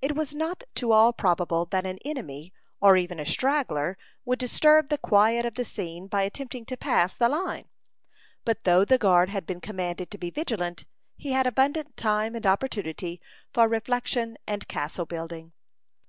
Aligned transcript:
It 0.00 0.14
was 0.14 0.32
not 0.32 0.62
to 0.76 0.92
all 0.92 1.12
probable 1.12 1.64
that 1.72 1.84
an 1.84 1.98
enemy, 2.04 2.52
or 2.80 2.96
even 2.96 3.18
a 3.18 3.26
straggler, 3.26 3.98
would 4.24 4.38
disturb 4.38 4.90
the 4.90 4.96
quiet 4.96 5.44
of 5.44 5.56
the 5.56 5.64
scene 5.64 6.06
by 6.06 6.22
attempting 6.22 6.64
to 6.66 6.76
pass 6.76 7.14
the 7.16 7.28
line; 7.28 7.68
but 8.44 8.62
though 8.62 8.84
the 8.84 8.96
guard 8.96 9.28
had 9.30 9.44
been 9.44 9.60
commanded 9.60 10.08
to 10.12 10.18
be 10.18 10.30
vigilant, 10.30 10.86
he 11.16 11.32
had 11.32 11.48
abundant 11.48 11.96
time 11.96 12.36
and 12.36 12.46
opportunity 12.46 13.20
for 13.52 13.66
reflection 13.66 14.38
and 14.46 14.68
castle 14.68 15.04
building. 15.04 15.52